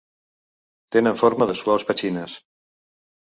Tenen 0.95 1.19
forma 1.19 1.47
de 1.51 1.57
suaus 1.61 1.87
petxines. 1.91 2.39